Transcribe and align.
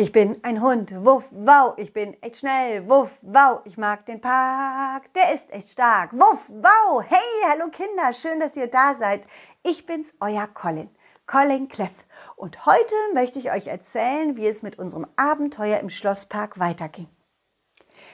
Ich 0.00 0.12
bin 0.12 0.38
ein 0.44 0.62
Hund, 0.62 0.94
wuff, 1.04 1.24
wow, 1.32 1.74
ich 1.76 1.92
bin 1.92 2.14
echt 2.22 2.36
schnell, 2.36 2.88
wuff, 2.88 3.18
wow, 3.20 3.62
ich 3.64 3.76
mag 3.76 4.06
den 4.06 4.20
Park, 4.20 5.12
der 5.12 5.34
ist 5.34 5.52
echt 5.52 5.70
stark, 5.70 6.12
wuff, 6.12 6.48
wow, 6.48 7.02
hey, 7.04 7.50
hallo 7.50 7.68
Kinder, 7.68 8.12
schön, 8.12 8.38
dass 8.38 8.54
ihr 8.54 8.68
da 8.68 8.94
seid. 8.94 9.26
Ich 9.64 9.86
bin's, 9.86 10.14
euer 10.20 10.46
Colin, 10.46 10.88
Colin 11.26 11.66
Cleff. 11.66 11.90
Und 12.36 12.64
heute 12.64 12.94
möchte 13.12 13.40
ich 13.40 13.50
euch 13.50 13.66
erzählen, 13.66 14.36
wie 14.36 14.46
es 14.46 14.62
mit 14.62 14.78
unserem 14.78 15.08
Abenteuer 15.16 15.80
im 15.80 15.90
Schlosspark 15.90 16.60
weiterging. 16.60 17.08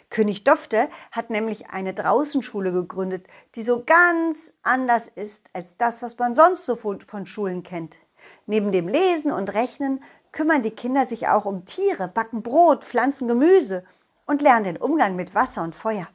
König 0.09 0.43
Dofte 0.43 0.89
hat 1.13 1.29
nämlich 1.29 1.69
eine 1.69 1.93
Draußenschule 1.93 2.73
gegründet, 2.73 3.27
die 3.57 3.63
so 3.63 3.85
ganz 3.85 4.55
anders 4.63 5.07
ist 5.07 5.51
als 5.53 5.77
das, 5.77 6.03
was 6.03 6.17
man 6.17 6.35
sonst 6.35 6.65
so 6.65 6.77
von 6.77 7.27
Schulen 7.27 7.63
kennt. 7.63 7.99
Neben 8.47 8.73
dem 8.73 8.89
Lesen 8.89 9.33
und 9.33 9.53
Rechnen 9.53 10.03
kümmern 10.35 10.63
die 10.63 10.73
Kinder 10.73 11.07
sich 11.07 11.29
auch 11.29 11.47
um 11.47 11.65
Tiere, 11.65 12.09
backen 12.09 12.43
Brot, 12.43 12.85
pflanzen 12.85 13.29
Gemüse 13.29 13.85
und 14.27 14.43
lernen 14.43 14.65
den 14.65 14.77
Umgang 14.77 15.17
mit 15.17 15.35
Wasser 15.35 15.63
und 15.63 15.75
Feuer. 15.75 16.09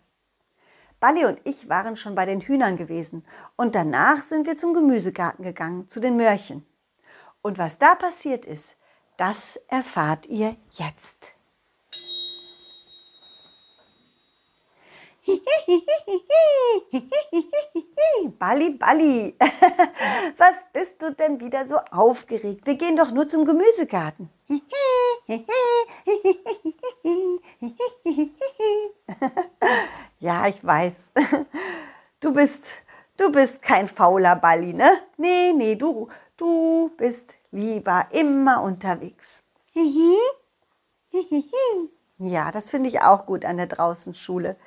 Balli 0.99 1.25
und 1.25 1.39
ich 1.45 1.69
waren 1.69 1.95
schon 1.95 2.15
bei 2.15 2.25
den 2.25 2.41
Hühnern 2.41 2.75
gewesen 2.75 3.25
und 3.55 3.73
danach 3.75 4.21
sind 4.21 4.45
wir 4.45 4.57
zum 4.57 4.73
Gemüsegarten 4.73 5.45
gegangen, 5.45 5.87
zu 5.87 6.01
den 6.01 6.17
Mörchen. 6.17 6.65
Und 7.41 7.57
was 7.57 7.77
da 7.77 7.95
passiert 7.95 8.45
ist, 8.45 8.75
das 9.15 9.57
erfahrt 9.69 10.25
ihr 10.27 10.57
jetzt. 10.71 11.31
Balli, 18.39 18.71
Balli, 18.71 19.35
was 20.37 20.55
bist 20.71 21.01
du 21.01 21.13
denn 21.13 21.39
wieder 21.41 21.67
so 21.67 21.75
aufgeregt? 21.91 22.65
Wir 22.65 22.75
gehen 22.75 22.95
doch 22.95 23.11
nur 23.11 23.27
zum 23.27 23.45
Gemüsegarten. 23.45 24.29
Ja, 30.21 30.47
ich 30.47 30.65
weiß. 30.65 30.95
Du 32.19 32.33
bist, 32.33 32.73
du 33.15 33.31
bist 33.31 33.61
kein 33.61 33.87
fauler 33.87 34.35
Balli, 34.35 34.73
ne? 34.73 34.89
Nee, 35.15 35.53
nee, 35.53 35.75
du, 35.75 36.09
du 36.35 36.91
bist 36.97 37.35
lieber 37.51 38.07
immer 38.11 38.61
unterwegs. 38.63 39.43
Ja, 42.21 42.51
das 42.51 42.69
finde 42.69 42.89
ich 42.89 43.01
auch 43.01 43.25
gut 43.25 43.45
an 43.45 43.55
der 43.55 43.67
Draußenschule 43.67 44.57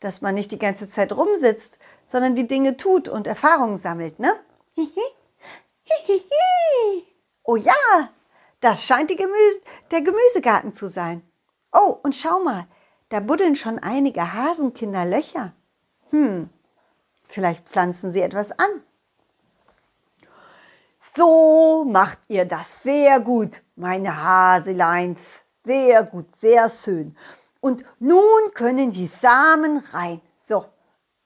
dass 0.00 0.20
man 0.20 0.34
nicht 0.34 0.52
die 0.52 0.58
ganze 0.58 0.88
Zeit 0.88 1.12
rumsitzt, 1.12 1.78
sondern 2.04 2.34
die 2.34 2.46
Dinge 2.46 2.76
tut 2.76 3.08
und 3.08 3.26
Erfahrungen 3.26 3.78
sammelt, 3.78 4.18
ne? 4.18 4.34
Oh 7.44 7.56
ja, 7.56 8.10
das 8.60 8.84
scheint 8.84 9.08
Gemüse, 9.08 9.60
der 9.90 10.02
Gemüsegarten 10.02 10.72
zu 10.72 10.88
sein. 10.88 11.22
Oh, 11.72 11.96
und 12.02 12.14
schau 12.14 12.40
mal, 12.40 12.66
da 13.08 13.20
buddeln 13.20 13.54
schon 13.54 13.78
einige 13.78 14.32
Hasenkinder 14.32 15.04
Löcher. 15.04 15.52
Hm, 16.10 16.50
vielleicht 17.28 17.68
pflanzen 17.68 18.10
sie 18.10 18.22
etwas 18.22 18.52
an. 18.52 18.82
So 21.14 21.84
macht 21.88 22.18
ihr 22.28 22.44
das 22.44 22.82
sehr 22.82 23.20
gut, 23.20 23.62
meine 23.76 24.22
Haseleins. 24.22 25.42
Sehr 25.64 26.02
gut, 26.04 26.26
sehr 26.36 26.68
schön. 26.68 27.16
Und 27.66 27.84
nun 27.98 28.54
können 28.54 28.90
die 28.90 29.08
Samen 29.08 29.82
rein. 29.92 30.20
So, 30.48 30.66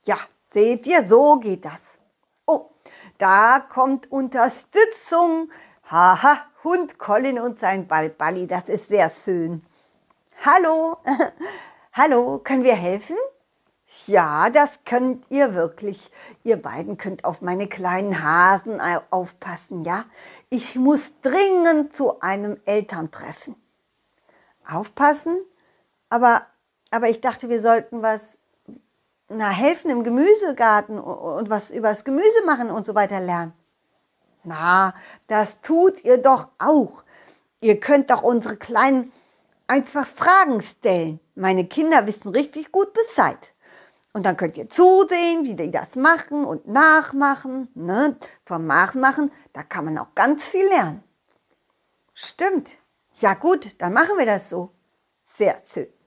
ja, 0.04 0.16
seht 0.54 0.86
ihr, 0.86 1.06
so 1.06 1.36
geht 1.38 1.66
das. 1.66 1.98
Oh, 2.46 2.70
da 3.18 3.60
kommt 3.60 4.10
Unterstützung. 4.10 5.50
Haha, 5.90 6.46
Hund 6.64 6.98
Colin 6.98 7.38
und 7.38 7.60
sein 7.60 7.86
Ballballi, 7.86 8.46
das 8.46 8.70
ist 8.70 8.88
sehr 8.88 9.10
schön. 9.10 9.62
Hallo, 10.42 10.96
hallo, 11.92 12.38
können 12.42 12.64
wir 12.64 12.74
helfen? 12.74 13.18
Ja, 14.06 14.48
das 14.48 14.78
könnt 14.86 15.30
ihr 15.30 15.54
wirklich. 15.54 16.10
Ihr 16.42 16.56
beiden 16.56 16.96
könnt 16.96 17.26
auf 17.26 17.42
meine 17.42 17.68
kleinen 17.68 18.24
Hasen 18.24 18.80
aufpassen, 19.10 19.84
ja? 19.84 20.06
Ich 20.48 20.76
muss 20.76 21.12
dringend 21.20 21.94
zu 21.94 22.18
einem 22.20 22.58
Elterntreffen. 22.64 23.56
Aufpassen? 24.66 25.36
Aber, 26.10 26.44
aber 26.90 27.08
ich 27.08 27.20
dachte, 27.20 27.48
wir 27.48 27.60
sollten 27.60 28.02
was 28.02 28.38
na, 29.30 29.48
helfen 29.48 29.90
im 29.90 30.02
Gemüsegarten 30.02 30.98
und 30.98 31.48
was 31.48 31.70
übers 31.70 32.04
Gemüse 32.04 32.44
machen 32.44 32.70
und 32.70 32.84
so 32.84 32.94
weiter 32.94 33.20
lernen. 33.20 33.52
Na, 34.42 34.92
das 35.28 35.60
tut 35.62 36.02
ihr 36.04 36.18
doch 36.18 36.48
auch. 36.58 37.04
Ihr 37.60 37.78
könnt 37.78 38.10
doch 38.10 38.22
unsere 38.22 38.56
Kleinen 38.56 39.12
einfach 39.68 40.06
Fragen 40.06 40.60
stellen. 40.60 41.20
Meine 41.36 41.66
Kinder 41.66 42.06
wissen 42.06 42.30
richtig 42.30 42.72
gut 42.72 42.92
Bescheid. 42.92 43.38
Und 44.12 44.26
dann 44.26 44.36
könnt 44.36 44.56
ihr 44.56 44.68
zusehen, 44.68 45.44
wie 45.44 45.54
die 45.54 45.70
das 45.70 45.94
machen 45.94 46.44
und 46.44 46.66
nachmachen. 46.66 47.68
Ne? 47.74 48.16
Vom 48.44 48.66
Nachmachen, 48.66 49.30
da 49.52 49.62
kann 49.62 49.84
man 49.84 49.98
auch 49.98 50.12
ganz 50.16 50.42
viel 50.48 50.66
lernen. 50.66 51.04
Stimmt. 52.14 52.76
Ja 53.20 53.34
gut, 53.34 53.80
dann 53.80 53.92
machen 53.92 54.18
wir 54.18 54.26
das 54.26 54.48
so. 54.48 54.72
Sehr 55.28 55.56
schön 55.72 55.99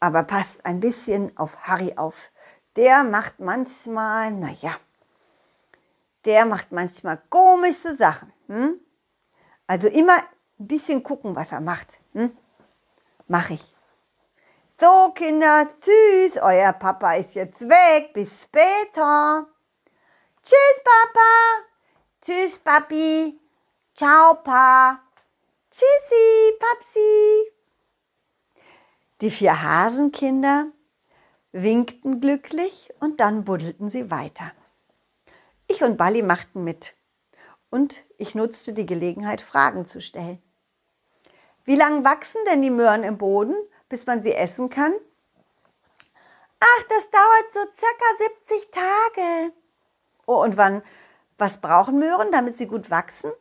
aber 0.00 0.24
passt 0.24 0.64
ein 0.64 0.80
bisschen 0.80 1.36
auf 1.36 1.56
Harry 1.64 1.94
auf. 1.96 2.30
Der 2.76 3.04
macht 3.04 3.38
manchmal, 3.38 4.30
naja, 4.30 4.74
der 6.24 6.46
macht 6.46 6.72
manchmal 6.72 7.20
komische 7.28 7.96
Sachen. 7.96 8.32
Hm? 8.48 8.80
Also 9.66 9.88
immer 9.88 10.16
ein 10.16 10.66
bisschen 10.66 11.02
gucken, 11.02 11.36
was 11.36 11.52
er 11.52 11.60
macht. 11.60 11.98
Hm? 12.12 12.36
Mach 13.28 13.50
ich. 13.50 13.74
So, 14.80 15.12
Kinder, 15.14 15.66
tschüss, 15.80 16.40
euer 16.42 16.72
Papa 16.72 17.14
ist 17.14 17.34
jetzt 17.34 17.60
weg. 17.60 18.12
Bis 18.14 18.44
später. 18.44 19.46
Tschüss, 20.42 20.82
Papa. 20.82 21.70
Tschüss, 22.22 22.58
Papi. 22.58 23.38
Ciao, 23.94 24.34
Pa. 24.42 25.00
Tschüssi, 25.70 26.58
Papsi. 26.58 27.59
Die 29.20 29.30
vier 29.30 29.62
Hasenkinder 29.62 30.68
winkten 31.52 32.20
glücklich 32.20 32.90
und 33.00 33.20
dann 33.20 33.44
buddelten 33.44 33.88
sie 33.88 34.10
weiter. 34.10 34.52
Ich 35.66 35.82
und 35.82 35.98
Balli 35.98 36.22
machten 36.22 36.64
mit 36.64 36.94
und 37.68 38.04
ich 38.16 38.34
nutzte 38.34 38.72
die 38.72 38.86
Gelegenheit, 38.86 39.42
Fragen 39.42 39.84
zu 39.84 40.00
stellen. 40.00 40.42
Wie 41.64 41.76
lang 41.76 42.02
wachsen 42.02 42.40
denn 42.46 42.62
die 42.62 42.70
Möhren 42.70 43.02
im 43.02 43.18
Boden, 43.18 43.54
bis 43.88 44.06
man 44.06 44.22
sie 44.22 44.32
essen 44.32 44.70
kann? 44.70 44.94
Ach, 46.58 46.82
das 46.88 47.10
dauert 47.10 47.52
so 47.52 47.60
circa 47.72 48.04
70 48.48 48.70
Tage. 48.70 49.52
Oh, 50.26 50.42
und 50.42 50.56
wann, 50.56 50.82
was 51.36 51.58
brauchen 51.58 51.98
Möhren, 51.98 52.32
damit 52.32 52.56
sie 52.56 52.66
gut 52.66 52.90
wachsen? 52.90 53.32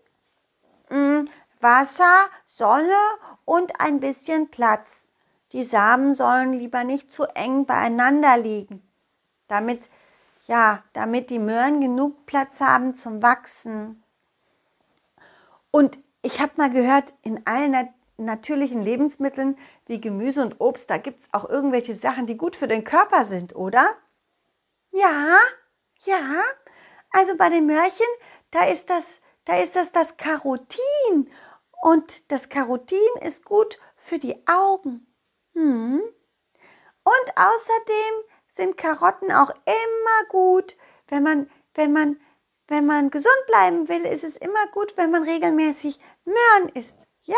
Hm, 0.89 1.29
Wasser, 1.61 2.29
Sonne 2.45 2.97
und 3.45 3.79
ein 3.79 3.99
bisschen 3.99 4.49
Platz. 4.49 5.08
Die 5.51 5.63
Samen 5.63 6.13
sollen 6.13 6.53
lieber 6.53 6.83
nicht 6.83 7.11
zu 7.11 7.23
eng 7.35 7.65
beieinander 7.65 8.37
liegen, 8.37 8.87
damit, 9.47 9.81
ja, 10.45 10.83
damit 10.93 11.29
die 11.29 11.39
Möhren 11.39 11.81
genug 11.81 12.25
Platz 12.27 12.61
haben 12.61 12.95
zum 12.95 13.23
Wachsen. 13.23 14.03
Und 15.71 15.99
ich 16.21 16.39
habe 16.39 16.53
mal 16.57 16.69
gehört, 16.69 17.13
in 17.23 17.45
allen 17.45 17.71
nat 17.71 17.89
natürlichen 18.17 18.81
Lebensmitteln 18.81 19.57
wie 19.85 20.01
Gemüse 20.01 20.41
und 20.41 20.59
Obst, 20.59 20.89
da 20.89 20.97
gibt 20.97 21.19
es 21.19 21.29
auch 21.31 21.49
irgendwelche 21.49 21.95
Sachen, 21.95 22.27
die 22.27 22.35
gut 22.35 22.57
für 22.57 22.67
den 22.67 22.83
Körper 22.83 23.23
sind, 23.23 23.55
oder? 23.55 23.95
Ja, 24.91 25.37
ja. 26.03 26.41
Also 27.11 27.37
bei 27.37 27.49
den 27.49 27.65
Möhrchen, 27.65 28.05
da 28.51 28.65
ist 28.65 28.89
das, 28.89 29.19
da 29.45 29.57
ist 29.57 29.75
das 29.75 29.93
das 29.93 30.17
Carotin. 30.17 31.31
Und 31.81 32.29
das 32.29 32.49
Carotin 32.49 32.99
ist 33.21 33.45
gut 33.45 33.79
für 33.95 34.19
die 34.19 34.35
Augen. 34.47 35.07
Hm. 35.59 36.01
Und 37.03 37.27
außerdem 37.35 38.23
sind 38.47 38.77
Karotten 38.77 39.31
auch 39.33 39.49
immer 39.49 40.29
gut, 40.29 40.77
wenn 41.09 41.21
man, 41.21 41.49
wenn 41.73 41.91
man, 41.91 42.17
wenn 42.69 42.85
man 42.85 43.09
gesund 43.09 43.43
bleiben 43.47 43.89
will, 43.89 44.05
ist 44.05 44.23
es 44.23 44.37
immer 44.37 44.67
gut, 44.71 44.95
wenn 44.95 45.11
man 45.11 45.23
regelmäßig 45.23 45.99
Möhren 46.23 46.69
isst. 46.75 47.07
Ja, 47.23 47.35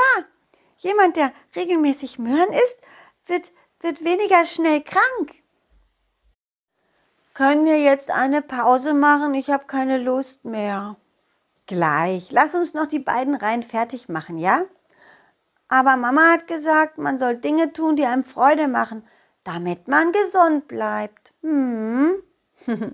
jemand, 0.78 1.16
der 1.16 1.34
regelmäßig 1.56 2.20
Möhren 2.20 2.52
isst, 2.52 2.82
wird, 3.26 3.52
wird 3.80 4.04
weniger 4.04 4.46
schnell 4.46 4.84
krank. 4.84 5.34
Können 7.34 7.66
wir 7.66 7.80
jetzt 7.80 8.12
eine 8.12 8.44
Pause 8.44 8.94
machen? 8.94 9.34
Ich 9.34 9.50
habe 9.50 9.66
keine 9.66 9.98
Lust 9.98 10.46
mehr. 10.46 10.96
Gleich. 11.66 12.32
Lass 12.32 12.54
uns 12.54 12.76
noch 12.76 12.86
die 12.86 13.00
beiden 13.00 13.34
Reihen 13.34 13.64
fertig 13.64 14.10
machen, 14.10 14.38
ja? 14.38 14.66
Aber 15.72 15.96
Mama 15.96 16.34
hat 16.34 16.48
gesagt, 16.48 16.98
man 16.98 17.18
soll 17.18 17.38
Dinge 17.38 17.72
tun, 17.72 17.96
die 17.96 18.06
einem 18.06 18.26
Freude 18.26 18.68
machen, 18.68 19.08
damit 19.46 19.88
man 19.88 20.12
gesund 20.12 20.68
bleibt. 20.68 21.34
Hm. 21.44 22.22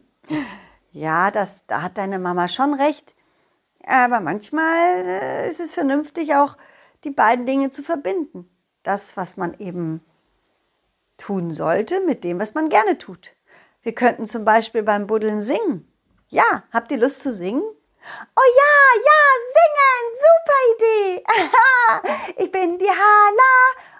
ja, 0.92 1.32
das, 1.32 1.66
da 1.66 1.82
hat 1.82 1.98
deine 1.98 2.20
Mama 2.20 2.48
schon 2.48 2.76
recht. 2.76 3.16
Aber 3.84 4.20
manchmal 4.20 4.76
äh, 5.08 5.50
ist 5.50 5.60
es 5.60 5.74
vernünftig, 5.74 6.36
auch 6.36 6.56
die 7.04 7.10
beiden 7.10 7.48
Dinge 7.48 7.72
zu 7.72 7.82
verbinden. 7.82 8.48
Das, 8.84 9.18
was 9.18 9.38
man 9.38 9.56
eben 9.58 10.02
tun 11.18 11.50
sollte, 11.50 12.00
mit 12.02 12.24
dem, 12.24 12.40
was 12.40 12.54
man 12.54 12.70
gerne 12.70 13.00
tut. 13.00 13.32
Wir 13.82 13.96
könnten 13.96 14.28
zum 14.28 14.46
Beispiel 14.46 14.84
beim 14.84 15.08
Buddeln 15.08 15.40
singen. 15.40 15.92
Ja, 16.28 16.64
habt 16.72 16.92
ihr 16.92 17.00
Lust 17.00 17.22
zu 17.22 17.32
singen? 17.32 17.64
Oh 18.36 18.50
ja, 18.62 18.76
ja, 19.10 19.22
singen, 19.56 20.04
super 20.24 20.60
Idee. 20.74 21.24
ich 22.44 22.52
bin 22.52 22.78
die 22.78 22.90
Hala 22.90 23.56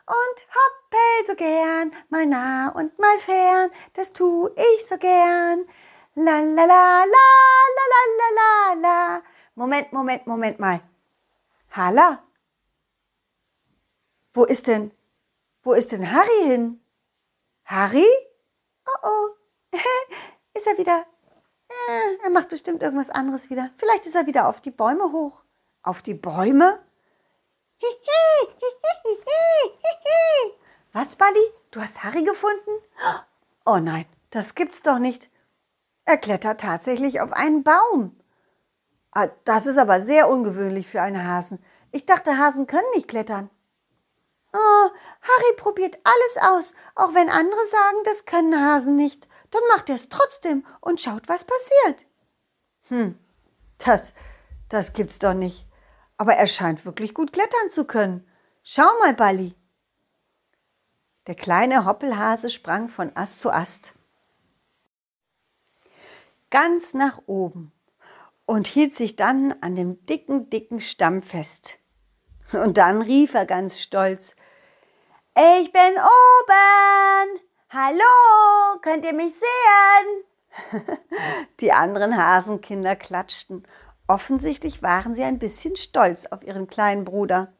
und 0.06 0.38
hoppel 0.56 1.26
so 1.28 1.36
gern, 1.36 1.92
mal 2.10 2.26
nah 2.26 2.70
und 2.70 2.98
mal 3.00 3.20
fern, 3.20 3.70
das 3.94 4.14
tu 4.14 4.50
ich 4.56 4.86
so 4.86 4.98
gern. 4.98 5.66
La 6.16 6.40
la 6.40 6.66
la 6.66 7.04
la 7.06 7.28
la 7.76 8.02
la 8.20 8.28
la 8.40 8.74
la 8.82 9.22
Moment, 9.56 9.92
Moment, 9.92 10.28
Moment 10.28 10.60
mal. 10.60 10.82
Hala? 11.72 12.24
Wo 14.34 14.46
ist 14.46 14.68
denn, 14.68 14.92
wo 15.64 15.74
ist 15.74 15.92
denn 15.92 16.12
Harry 16.12 16.44
hin? 16.44 16.80
Harry? 17.66 18.08
Oh 18.86 19.08
oh, 19.08 19.30
ist 20.54 20.68
er 20.68 20.78
wieder. 20.78 21.06
Äh, 21.88 22.24
er 22.24 22.30
macht 22.30 22.50
bestimmt 22.50 22.84
irgendwas 22.84 23.10
anderes 23.10 23.50
wieder. 23.50 23.70
Vielleicht 23.78 24.06
ist 24.06 24.16
er 24.16 24.28
wieder 24.28 24.50
auf 24.50 24.60
die 24.60 24.72
Bäume 24.72 25.12
hoch. 25.14 25.42
Auf 25.84 26.02
die 26.02 26.14
Bäume? 26.14 26.80
Was, 30.92 31.16
Bali? 31.16 31.40
Du 31.72 31.80
hast 31.80 32.04
Harry 32.04 32.24
gefunden? 32.24 32.72
Oh 33.66 33.78
nein, 33.78 34.06
das 34.32 34.56
gibt's 34.56 34.84
doch 34.84 35.00
nicht. 35.00 35.30
Er 36.04 36.18
klettert 36.18 36.62
tatsächlich 36.62 37.22
auf 37.22 37.32
einen 37.32 37.64
Baum. 37.64 38.20
Ah, 39.12 39.30
das 39.46 39.66
ist 39.66 39.78
aber 39.78 40.02
sehr 40.02 40.30
ungewöhnlich 40.30 40.88
für 40.88 41.02
einen 41.02 41.26
Hasen. 41.26 41.64
Ich 41.92 42.06
dachte, 42.06 42.38
Hasen 42.38 42.68
können 42.68 42.90
nicht 42.96 43.08
klettern. 43.08 43.50
Oh, 44.58 44.90
Harry 45.22 45.56
probiert 45.58 46.00
alles 46.04 46.50
aus, 46.50 46.74
auch 46.96 47.14
wenn 47.14 47.30
andere 47.30 47.68
sagen, 47.68 47.98
das 48.06 48.26
können 48.26 48.66
Hasen 48.66 48.96
nicht. 48.96 49.28
Dann 49.52 49.62
macht 49.70 49.90
er 49.90 49.96
es 49.96 50.10
trotzdem 50.10 50.66
und 50.82 51.00
schaut, 51.00 51.30
was 51.30 51.46
passiert. 51.46 52.08
Hm, 52.88 53.20
das, 53.78 54.14
das 54.70 54.94
gibt's 54.94 55.20
doch 55.20 55.34
nicht. 55.34 55.68
Aber 56.18 56.34
er 56.34 56.48
scheint 56.48 56.86
wirklich 56.86 57.14
gut 57.14 57.32
klettern 57.32 57.70
zu 57.70 57.86
können. 57.86 58.28
Schau 58.64 58.88
mal, 59.00 59.14
Balli. 59.14 59.56
Der 61.28 61.36
kleine 61.36 61.86
Hoppelhase 61.86 62.50
sprang 62.50 62.90
von 62.90 63.12
Ast 63.16 63.40
zu 63.40 63.52
Ast. 63.52 63.94
Ganz 66.50 66.94
nach 66.94 67.22
oben 67.28 67.72
und 68.46 68.66
hielt 68.66 68.96
sich 68.96 69.16
dann 69.18 69.54
an 69.62 69.76
dem 69.76 70.06
dicken, 70.06 70.50
dicken 70.50 70.80
Stamm 70.80 71.22
fest. 71.22 71.78
Und 72.54 72.78
dann 72.78 73.02
rief 73.02 73.34
er 73.34 73.46
ganz 73.46 73.82
stolz, 73.82 74.36
ich 75.38 75.72
bin 75.72 75.94
oben! 75.94 77.40
Hallo, 77.70 78.80
könnt 78.82 79.06
ihr 79.06 79.14
mich 79.14 79.36
sehen? 79.36 80.24
Die 81.60 81.72
anderen 81.72 82.18
Hasenkinder 82.18 82.96
klatschten. 82.96 83.68
Offensichtlich 84.08 84.82
waren 84.82 85.14
sie 85.14 85.24
ein 85.24 85.38
bisschen 85.38 85.76
stolz 85.76 86.26
auf 86.26 86.44
ihren 86.44 86.66
kleinen 86.66 87.06
Bruder. 87.06 87.54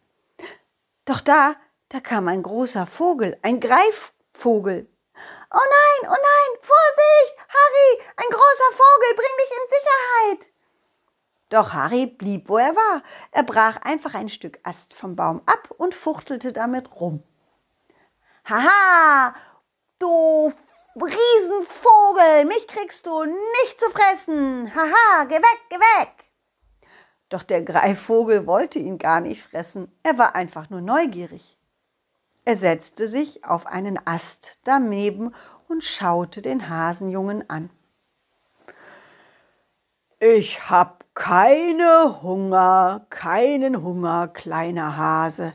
Doch 1.06 1.22
da, 1.22 1.56
da 1.90 2.00
kam 2.00 2.28
ein 2.28 2.42
großer 2.42 2.88
Vogel, 2.88 3.38
ein 3.44 3.60
Greifvogel. 3.60 4.90
Oh 5.52 5.68
nein, 5.70 6.12
oh 6.12 6.18
nein, 6.18 6.60
Vorsicht, 6.62 7.38
Harry, 7.48 8.02
ein 8.16 8.30
großer 8.32 8.72
Vogel, 8.72 9.16
bring 9.16 9.36
mich 9.38 9.52
in 9.52 9.68
Sicherheit. 9.70 10.54
Doch 11.50 11.74
Harry 11.74 12.08
blieb, 12.08 12.50
wo 12.50 12.58
er 12.58 12.76
war. 12.76 13.04
Er 13.32 13.44
brach 13.44 13.78
einfach 13.84 14.16
ein 14.16 14.30
Stück 14.30 14.60
Ast 14.64 14.96
vom 14.96 15.16
Baum 15.16 15.44
ab 15.46 15.70
und 15.78 15.94
fuchtelte 15.94 16.52
damit 16.54 17.00
rum. 17.00 17.24
Haha, 18.50 19.36
du 20.00 20.50
Riesenvogel, 20.96 22.46
mich 22.46 22.66
kriegst 22.68 23.06
du 23.06 23.26
nicht 23.26 23.78
zu 23.78 23.90
fressen. 23.92 24.74
Haha, 24.74 25.26
geh 25.26 25.36
weg, 25.36 25.60
geh 25.70 25.76
weg. 25.76 26.14
Doch 27.28 27.44
der 27.44 27.62
Greifvogel 27.62 28.48
wollte 28.48 28.80
ihn 28.80 28.98
gar 28.98 29.20
nicht 29.20 29.44
fressen. 29.44 29.92
Er 30.02 30.18
war 30.18 30.34
einfach 30.34 30.70
nur 30.70 30.80
neugierig. 30.80 31.58
Er 32.46 32.56
setzte 32.56 33.08
sich 33.08 33.44
auf 33.44 33.66
einen 33.66 34.00
Ast 34.08 34.60
daneben 34.64 35.36
und 35.68 35.84
schaute 35.84 36.42
den 36.42 36.70
Hasenjungen 36.70 37.50
an. 37.50 37.70
Ich 40.20 40.70
hab 40.70 41.04
keine 41.16 42.22
Hunger, 42.22 43.06
keinen 43.10 43.84
Hunger, 43.84 44.30
kleiner 44.30 44.96
Hase, 44.96 45.54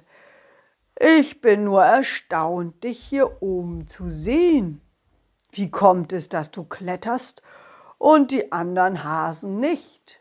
ich 1.04 1.40
bin 1.40 1.64
nur 1.64 1.82
erstaunt, 1.82 2.84
dich 2.84 3.02
hier 3.02 3.42
oben 3.42 3.88
zu 3.88 4.08
sehen. 4.08 4.80
Wie 5.50 5.68
kommt 5.68 6.12
es, 6.12 6.28
dass 6.28 6.52
du 6.52 6.62
kletterst 6.62 7.42
und 7.98 8.30
die 8.30 8.52
anderen 8.52 9.02
Hasen 9.02 9.58
nicht? 9.58 10.20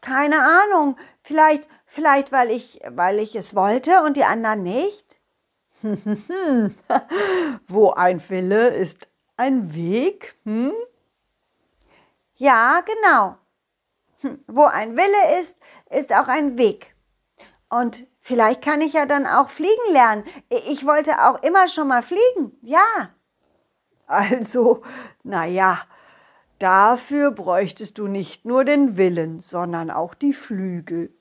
Keine 0.00 0.36
Ahnung. 0.36 0.96
Vielleicht, 1.22 1.68
vielleicht, 1.86 2.30
weil 2.30 2.52
ich, 2.52 2.82
weil 2.88 3.18
ich 3.18 3.34
es 3.34 3.56
wollte 3.56 4.02
und 4.04 4.16
die 4.16 4.22
anderen 4.22 4.62
nicht? 4.62 5.20
Wo 7.66 7.90
ein 7.90 8.22
Wille 8.30 8.68
ist 8.68 9.08
ein 9.36 9.74
Weg, 9.74 10.36
hm? 10.44 10.72
Ja, 12.36 12.80
genau. 12.86 13.38
Hm, 14.20 14.44
wo 14.46 14.64
ein 14.64 14.96
Wille 14.96 15.40
ist, 15.40 15.58
ist 15.90 16.12
auch 16.14 16.28
ein 16.28 16.58
Weg. 16.58 16.94
Und 17.68 18.06
Vielleicht 18.26 18.62
kann 18.62 18.80
ich 18.80 18.94
ja 18.94 19.04
dann 19.04 19.26
auch 19.26 19.50
fliegen 19.50 19.92
lernen. 19.92 20.24
Ich 20.48 20.86
wollte 20.86 21.26
auch 21.26 21.42
immer 21.42 21.68
schon 21.68 21.88
mal 21.88 22.02
fliegen. 22.02 22.56
Ja. 22.62 23.10
Also, 24.06 24.82
na 25.22 25.44
ja, 25.44 25.82
dafür 26.58 27.32
bräuchtest 27.32 27.98
du 27.98 28.06
nicht 28.06 28.46
nur 28.46 28.64
den 28.64 28.96
Willen, 28.96 29.42
sondern 29.42 29.90
auch 29.90 30.14
die 30.14 30.32
Flügel. 30.32 31.14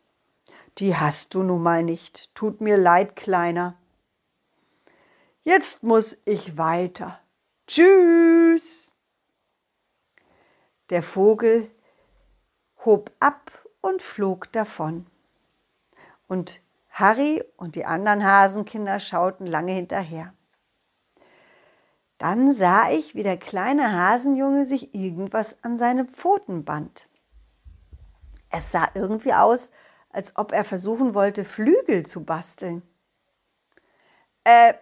Die 0.77 0.95
hast 0.95 1.33
du 1.33 1.43
nun 1.43 1.61
mal 1.61 1.83
nicht. 1.83 2.33
Tut 2.35 2.61
mir 2.61 2.77
leid, 2.77 3.17
Kleiner. 3.17 3.75
Jetzt 5.43 5.83
muss 5.83 6.17
ich 6.23 6.57
weiter. 6.57 7.19
Tschüss. 7.67 8.95
Der 10.89 11.03
Vogel 11.03 11.69
hob 12.85 13.11
ab 13.19 13.51
und 13.81 14.01
flog 14.01 14.49
davon. 14.53 15.05
Und 16.29 16.62
Harry 16.93 17.43
und 17.57 17.75
die 17.75 17.85
anderen 17.85 18.23
Hasenkinder 18.23 18.99
schauten 18.99 19.47
lange 19.47 19.73
hinterher. 19.73 20.33
Dann 22.19 22.51
sah 22.51 22.91
ich, 22.91 23.15
wie 23.15 23.23
der 23.23 23.37
kleine 23.37 23.91
Hasenjunge 23.91 24.65
sich 24.65 24.93
irgendwas 24.93 25.57
an 25.63 25.75
seine 25.75 26.05
Pfoten 26.05 26.63
band. 26.63 27.09
Es 28.49 28.71
sah 28.71 28.87
irgendwie 28.93 29.33
aus, 29.33 29.71
als 30.09 30.37
ob 30.37 30.51
er 30.51 30.63
versuchen 30.63 31.15
wollte, 31.15 31.43
Flügel 31.43 32.05
zu 32.05 32.23
basteln. 32.23 32.83
Äh, 34.43 34.75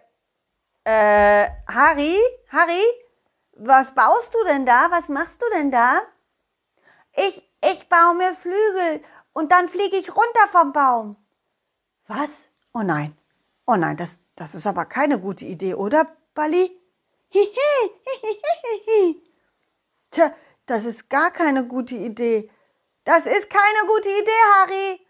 äh, 0.84 1.48
Harry, 1.66 2.18
Harry, 2.50 2.84
was 3.52 3.94
baust 3.94 4.34
du 4.34 4.44
denn 4.44 4.66
da? 4.66 4.88
Was 4.90 5.08
machst 5.08 5.40
du 5.40 5.46
denn 5.56 5.70
da? 5.70 6.02
Ich, 7.14 7.50
ich 7.64 7.88
baue 7.88 8.14
mir 8.14 8.34
Flügel 8.34 9.02
und 9.32 9.50
dann 9.50 9.70
fliege 9.70 9.96
ich 9.96 10.14
runter 10.14 10.48
vom 10.50 10.72
Baum. 10.74 11.21
Was? 12.06 12.48
Oh 12.72 12.82
nein. 12.82 13.16
Oh 13.66 13.76
nein, 13.76 13.96
das, 13.96 14.20
das 14.36 14.54
ist 14.54 14.66
aber 14.66 14.84
keine 14.86 15.18
gute 15.18 15.44
Idee, 15.44 15.74
oder, 15.74 16.16
Bali? 16.34 16.78
Hihi, 17.28 17.90
Tja, 20.10 20.34
das 20.66 20.84
ist 20.84 21.08
gar 21.08 21.30
keine 21.30 21.66
gute 21.66 21.94
Idee. 21.94 22.50
Das 23.04 23.26
ist 23.26 23.48
keine 23.48 23.86
gute 23.86 24.08
Idee, 24.08 24.42
Harry. 24.54 25.06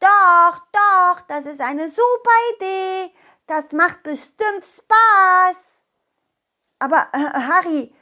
Doch, 0.00 0.60
doch, 0.72 1.20
das 1.28 1.46
ist 1.46 1.60
eine 1.60 1.90
super 1.90 2.30
Idee. 2.56 3.14
Das 3.46 3.70
macht 3.72 4.02
bestimmt 4.02 4.64
Spaß. 4.64 5.56
Aber 6.78 7.08
äh, 7.12 7.18
Harry, 7.18 7.94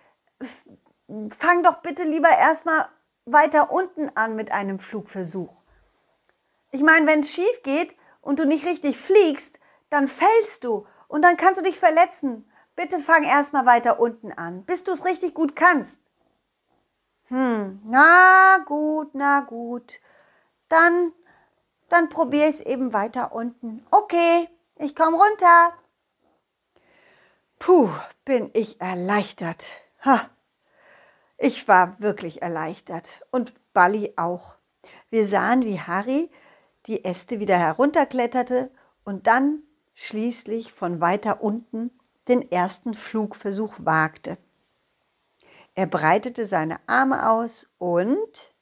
fang 1.37 1.63
doch 1.63 1.83
bitte 1.83 2.05
lieber 2.05 2.31
erstmal 2.31 2.89
weiter 3.25 3.71
unten 3.71 4.11
an 4.17 4.37
mit 4.37 4.53
einem 4.53 4.79
Flugversuch. 4.79 5.58
Ich 6.71 6.83
meine, 6.83 7.07
wenn 7.07 7.21
es 7.21 7.33
schief 7.33 7.63
geht 7.63 7.97
und 8.21 8.39
du 8.39 8.47
nicht 8.47 8.67
richtig 8.67 8.99
fliegst, 8.99 9.59
dann 9.91 10.09
fällst 10.09 10.65
du 10.65 10.87
und 11.09 11.23
dann 11.23 11.37
kannst 11.37 11.61
du 11.61 11.65
dich 11.65 11.79
verletzen. 11.79 12.51
Bitte 12.77 13.01
fang 13.01 13.25
erstmal 13.25 13.67
weiter 13.67 13.99
unten 13.99 14.33
an, 14.33 14.65
bis 14.65 14.85
du 14.85 14.93
es 14.93 15.05
richtig 15.05 15.35
gut 15.35 15.57
kannst. 15.57 16.01
Hm, 17.29 17.81
na 17.85 18.59
gut, 18.65 19.11
na 19.15 19.41
gut. 19.41 19.99
Dann, 20.69 21.13
dann 21.89 22.09
probier 22.09 22.47
es 22.47 22.61
eben 22.61 22.93
weiter 22.93 23.33
unten. 23.33 23.85
Okay, 23.91 24.49
ich 24.77 24.95
komme 24.95 25.17
runter. 25.17 25.73
Puh, 27.59 27.91
bin 28.25 28.51
ich 28.55 28.81
erleichtert. 28.81 29.73
Ha. 30.05 30.31
Ich 31.37 31.67
war 31.69 31.99
wirklich 32.01 32.43
erleichtert 32.43 33.21
und 33.31 33.53
Bali 33.73 34.15
auch. 34.17 34.55
Wir 35.11 35.27
sahen, 35.27 35.65
wie 35.65 35.81
Harry 35.81 36.31
die 36.89 37.05
Äste 37.05 37.39
wieder 37.39 37.59
herunterkletterte 37.59 38.71
und 39.05 39.27
dann 39.27 39.63
schließlich 39.95 40.73
von 40.73 41.01
weiter 41.01 41.43
unten 41.43 41.91
den 42.27 42.51
ersten 42.51 42.95
Flugversuch 42.95 43.75
wagte. 43.79 44.39
Er 45.75 45.87
breitete 45.87 46.45
seine 46.45 46.81
Arme 46.87 47.29
aus 47.31 47.69
und 47.79 48.53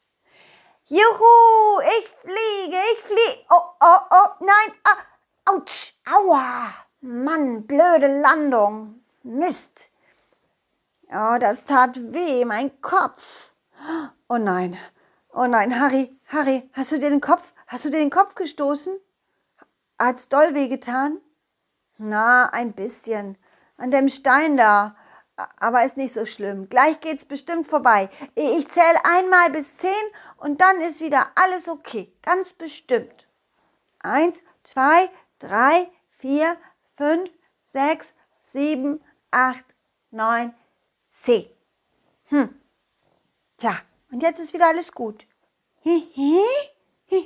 Juhu, 0.88 1.80
ich 1.99 2.09
fliege, 2.09 2.76
ich 2.92 3.00
fliege. 3.00 3.47
Oh, 3.50 3.71
oh, 3.80 3.99
oh, 4.11 4.28
nein, 4.40 4.78
ah, 4.85 5.52
ouch, 5.52 5.95
aua. 6.09 6.68
Mann, 7.00 7.66
blöde 7.66 8.21
Landung. 8.21 9.00
Mist. 9.23 9.90
Oh, 11.09 11.37
das 11.40 11.64
tat 11.64 11.97
weh, 12.12 12.45
mein 12.45 12.80
Kopf. 12.80 13.52
Oh 14.28 14.38
nein, 14.38 14.76
oh 15.33 15.47
nein, 15.47 15.78
Harry, 15.80 16.18
Harry, 16.26 16.68
hast 16.73 16.92
du 16.92 16.99
dir 16.99 17.11
den 17.11 17.21
Kopf, 17.21 17.52
hast 17.66 17.85
du 17.85 17.90
dir 17.90 17.99
den 17.99 18.11
Kopf 18.11 18.35
gestoßen? 18.35 18.99
Hat's 19.99 20.28
doll 20.28 20.54
weh 20.54 20.68
getan? 20.68 21.20
Na, 21.99 22.46
ein 22.46 22.73
bisschen. 22.73 23.38
An 23.76 23.90
dem 23.90 24.08
Stein 24.08 24.56
da. 24.56 24.96
Aber 25.58 25.85
ist 25.85 25.96
nicht 25.96 26.14
so 26.14 26.25
schlimm. 26.25 26.68
Gleich 26.68 27.00
geht's 27.00 27.25
bestimmt 27.25 27.66
vorbei. 27.68 28.08
Ich 28.35 28.68
zähle 28.68 29.04
einmal 29.04 29.50
bis 29.50 29.76
zehn 29.76 29.92
und 30.38 30.61
dann 30.61 30.80
ist 30.80 31.00
wieder 31.00 31.30
alles 31.35 31.68
okay. 31.68 32.12
Ganz 32.23 32.54
bestimmt. 32.54 33.26
Eins, 33.99 34.42
zwei, 34.62 35.11
drei, 35.38 35.90
vier, 36.18 36.56
fünf, 36.96 37.30
sechs, 37.73 38.12
sieben, 38.42 39.02
acht, 39.30 39.64
neun, 40.11 40.54
zehn. 41.11 41.50
Hm. 42.26 42.61
Tja, 43.58 43.76
und 44.11 44.23
jetzt 44.23 44.40
ist 44.40 44.54
wieder 44.54 44.68
alles 44.68 44.92
gut. 44.92 45.26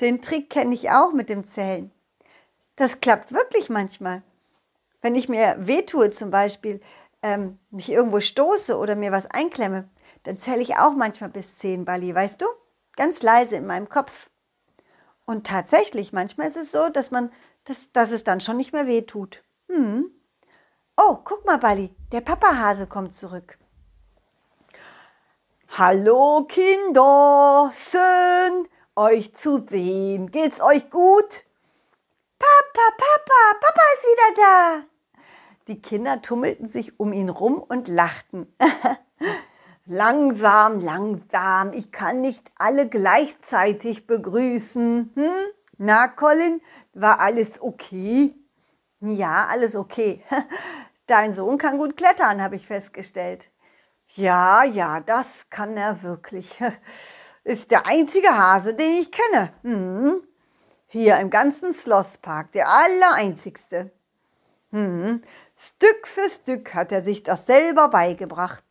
Den 0.00 0.20
Trick 0.22 0.50
kenne 0.50 0.74
ich 0.74 0.90
auch 0.90 1.12
mit 1.12 1.28
dem 1.28 1.44
Zählen. 1.44 1.90
Das 2.76 3.00
klappt 3.00 3.32
wirklich 3.32 3.70
manchmal. 3.70 4.22
Wenn 5.00 5.14
ich 5.14 5.28
mir 5.28 5.56
wehtue 5.58 6.10
zum 6.10 6.30
Beispiel, 6.30 6.80
ähm, 7.22 7.58
mich 7.70 7.90
irgendwo 7.90 8.20
stoße 8.20 8.76
oder 8.76 8.94
mir 8.94 9.12
was 9.12 9.26
einklemme, 9.26 9.88
dann 10.24 10.36
zähle 10.36 10.60
ich 10.60 10.76
auch 10.76 10.94
manchmal 10.94 11.30
bis 11.30 11.58
zehn 11.58 11.84
Bali, 11.84 12.14
weißt 12.14 12.42
du? 12.42 12.46
Ganz 12.96 13.22
leise 13.22 13.56
in 13.56 13.66
meinem 13.66 13.88
Kopf. 13.88 14.28
Und 15.24 15.46
tatsächlich, 15.46 16.12
manchmal 16.12 16.46
ist 16.46 16.56
es 16.56 16.72
so, 16.72 16.88
dass 16.88 17.10
man, 17.10 17.32
dass, 17.64 17.92
dass 17.92 18.12
es 18.12 18.24
dann 18.24 18.40
schon 18.40 18.56
nicht 18.56 18.72
mehr 18.72 18.86
weh 18.86 19.02
tut. 19.02 19.42
Hm. 19.68 20.10
Oh, 20.96 21.18
guck 21.24 21.44
mal, 21.46 21.58
Bali, 21.58 21.94
der 22.12 22.20
Papahase 22.20 22.86
kommt 22.86 23.14
zurück. 23.14 23.58
Hallo 25.68 26.46
Kinder, 26.48 27.70
schön 27.74 28.66
euch 28.94 29.34
zu 29.34 29.66
sehen. 29.68 30.30
Geht's 30.30 30.62
euch 30.62 30.88
gut? 30.88 31.44
Papa, 32.38 32.96
Papa, 32.96 33.58
Papa 33.60 33.82
ist 33.94 34.04
wieder 34.04 34.42
da. 34.42 35.22
Die 35.68 35.82
Kinder 35.82 36.22
tummelten 36.22 36.68
sich 36.68 36.98
um 36.98 37.12
ihn 37.12 37.28
rum 37.28 37.58
und 37.58 37.88
lachten. 37.88 38.54
langsam, 39.84 40.80
langsam, 40.80 41.74
ich 41.74 41.92
kann 41.92 42.22
nicht 42.22 42.50
alle 42.56 42.88
gleichzeitig 42.88 44.06
begrüßen. 44.06 45.10
Hm? 45.14 45.30
Na, 45.76 46.08
Colin, 46.08 46.62
war 46.94 47.20
alles 47.20 47.60
okay? 47.60 48.34
Ja, 49.00 49.48
alles 49.50 49.76
okay. 49.76 50.22
Dein 51.06 51.34
Sohn 51.34 51.58
kann 51.58 51.76
gut 51.76 51.98
klettern, 51.98 52.40
habe 52.40 52.56
ich 52.56 52.66
festgestellt. 52.66 53.50
Ja, 54.14 54.64
ja, 54.64 55.00
das 55.00 55.48
kann 55.50 55.76
er 55.76 56.02
wirklich. 56.02 56.58
Ist 57.44 57.70
der 57.70 57.86
einzige 57.86 58.36
Hase, 58.36 58.74
den 58.74 59.02
ich 59.02 59.10
kenne. 59.12 59.52
Hm. 59.62 60.22
Hier 60.86 61.18
im 61.18 61.30
ganzen 61.30 61.74
Schlosspark, 61.74 62.52
der 62.52 62.68
allereinzigste. 62.68 63.92
Hm. 64.70 65.22
Stück 65.56 66.06
für 66.06 66.28
Stück 66.30 66.74
hat 66.74 66.92
er 66.92 67.04
sich 67.04 67.22
das 67.22 67.46
selber 67.46 67.88
beigebracht. 67.88 68.64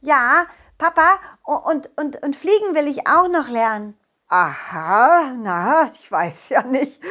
Ja, 0.00 0.46
Papa, 0.78 1.18
und, 1.42 1.90
und, 1.96 2.22
und 2.22 2.36
fliegen 2.36 2.74
will 2.74 2.86
ich 2.86 3.06
auch 3.08 3.28
noch 3.28 3.48
lernen. 3.48 3.98
Aha, 4.28 5.34
na, 5.38 5.90
ich 5.92 6.10
weiß 6.10 6.50
ja 6.50 6.62
nicht. 6.62 7.02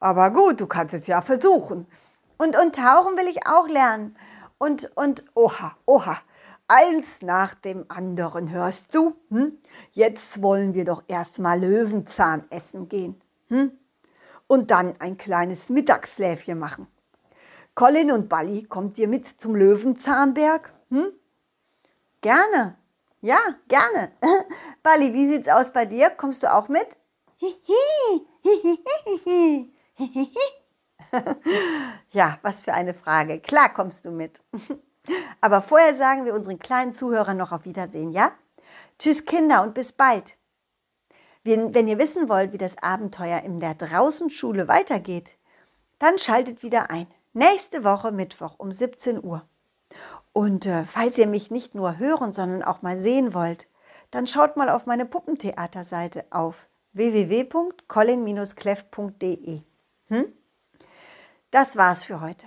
Aber 0.00 0.30
gut, 0.30 0.60
du 0.60 0.66
kannst 0.66 0.94
es 0.94 1.06
ja 1.06 1.20
versuchen. 1.20 1.86
Und, 2.38 2.56
und 2.56 2.74
tauchen 2.74 3.16
will 3.16 3.28
ich 3.28 3.46
auch 3.46 3.68
lernen. 3.68 4.16
Und, 4.58 4.90
und, 4.96 5.24
oha, 5.34 5.76
oha, 5.86 6.18
eins 6.72 7.22
nach 7.22 7.54
dem 7.54 7.84
anderen, 7.88 8.50
hörst 8.50 8.94
du? 8.94 9.14
Hm? 9.28 9.58
Jetzt 9.92 10.40
wollen 10.40 10.72
wir 10.72 10.86
doch 10.86 11.04
erstmal 11.06 11.60
Löwenzahn 11.60 12.44
essen 12.50 12.88
gehen. 12.88 13.20
Hm? 13.48 13.72
Und 14.46 14.70
dann 14.70 14.98
ein 14.98 15.18
kleines 15.18 15.68
Mittagsschläfchen 15.68 16.58
machen. 16.58 16.86
Colin 17.74 18.10
und 18.10 18.28
Bally, 18.28 18.64
kommt 18.64 18.98
ihr 18.98 19.08
mit 19.08 19.26
zum 19.26 19.54
Löwenzahnberg? 19.54 20.72
Hm? 20.90 21.12
Gerne. 22.22 22.76
Ja, 23.20 23.38
gerne. 23.68 24.12
Bally, 24.82 25.12
wie 25.12 25.26
sieht's 25.26 25.48
aus 25.48 25.72
bei 25.72 25.84
dir? 25.84 26.08
Kommst 26.10 26.42
du 26.42 26.54
auch 26.54 26.68
mit? 26.68 26.96
ja, 32.12 32.38
was 32.42 32.62
für 32.62 32.72
eine 32.72 32.94
Frage. 32.94 33.40
Klar 33.40 33.74
kommst 33.74 34.06
du 34.06 34.10
mit. 34.10 34.40
Aber 35.40 35.62
vorher 35.62 35.94
sagen 35.94 36.24
wir 36.24 36.34
unseren 36.34 36.58
kleinen 36.58 36.92
Zuhörern 36.92 37.36
noch 37.36 37.52
auf 37.52 37.64
Wiedersehen, 37.64 38.12
ja? 38.12 38.32
Tschüss 38.98 39.24
Kinder 39.24 39.62
und 39.62 39.74
bis 39.74 39.92
bald. 39.92 40.36
Wenn 41.44 41.88
ihr 41.88 41.98
wissen 41.98 42.28
wollt, 42.28 42.52
wie 42.52 42.58
das 42.58 42.78
Abenteuer 42.78 43.40
in 43.40 43.58
der 43.58 43.74
Draußenschule 43.74 44.68
weitergeht, 44.68 45.34
dann 45.98 46.16
schaltet 46.18 46.62
wieder 46.62 46.90
ein. 46.90 47.08
Nächste 47.32 47.82
Woche 47.82 48.12
Mittwoch 48.12 48.54
um 48.58 48.70
17 48.70 49.24
Uhr. 49.24 49.44
Und 50.32 50.66
äh, 50.66 50.84
falls 50.84 51.18
ihr 51.18 51.26
mich 51.26 51.50
nicht 51.50 51.74
nur 51.74 51.98
hören, 51.98 52.32
sondern 52.32 52.62
auch 52.62 52.82
mal 52.82 52.96
sehen 52.96 53.34
wollt, 53.34 53.66
dann 54.10 54.28
schaut 54.28 54.56
mal 54.56 54.70
auf 54.70 54.86
meine 54.86 55.06
Puppentheaterseite 55.06 56.26
auf 56.30 56.68
www.colin-clef.de. 56.92 59.62
Hm? 60.08 60.32
Das 61.50 61.76
war's 61.76 62.04
für 62.04 62.20
heute. 62.20 62.46